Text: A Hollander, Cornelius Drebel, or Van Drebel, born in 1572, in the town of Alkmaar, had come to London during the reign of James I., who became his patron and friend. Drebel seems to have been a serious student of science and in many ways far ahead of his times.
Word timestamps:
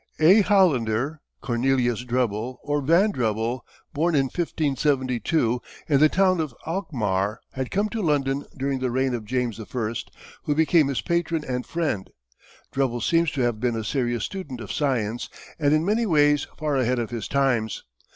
A 0.19 0.41
Hollander, 0.41 1.21
Cornelius 1.41 2.03
Drebel, 2.03 2.57
or 2.63 2.81
Van 2.81 3.11
Drebel, 3.11 3.63
born 3.93 4.15
in 4.15 4.23
1572, 4.31 5.61
in 5.87 5.99
the 5.99 6.09
town 6.09 6.39
of 6.41 6.55
Alkmaar, 6.65 7.39
had 7.51 7.69
come 7.69 7.87
to 7.89 8.01
London 8.01 8.43
during 8.57 8.79
the 8.79 8.89
reign 8.89 9.13
of 9.13 9.25
James 9.25 9.59
I., 9.59 9.93
who 10.45 10.55
became 10.55 10.87
his 10.87 11.01
patron 11.01 11.45
and 11.47 11.67
friend. 11.67 12.09
Drebel 12.73 13.01
seems 13.01 13.29
to 13.33 13.41
have 13.41 13.59
been 13.59 13.75
a 13.75 13.83
serious 13.83 14.23
student 14.23 14.59
of 14.59 14.71
science 14.73 15.29
and 15.59 15.71
in 15.71 15.85
many 15.85 16.07
ways 16.07 16.47
far 16.57 16.77
ahead 16.77 16.97
of 16.97 17.11
his 17.11 17.27
times. 17.27 17.83